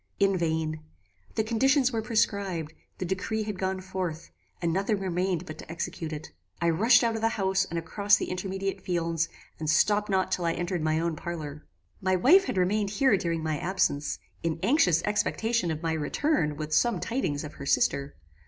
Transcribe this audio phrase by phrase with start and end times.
[0.19, 0.79] "In vain.
[1.35, 6.11] The conditions were prescribed; the decree had gone forth, and nothing remained but to execute
[6.11, 6.31] it.
[6.59, 9.29] I rushed out of the house and across the intermediate fields,
[9.59, 11.67] and stopped not till I entered my own parlour.
[12.01, 16.73] "My wife had remained here during my absence, in anxious expectation of my return with
[16.73, 18.15] some tidings of her sister.